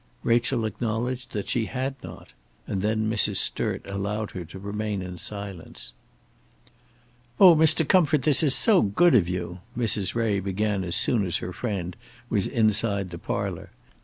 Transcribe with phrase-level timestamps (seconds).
[0.23, 2.33] Rachel acknowledged that she had not;
[2.65, 3.35] and then Mrs.
[3.37, 5.93] Sturt allowed her to remain in her silence.
[7.39, 7.87] "Oh, Mr.
[7.87, 10.15] Comfort, this is so good of you!" Mrs.
[10.15, 11.95] Ray began as soon as her friend
[12.31, 13.69] was inside the parlour.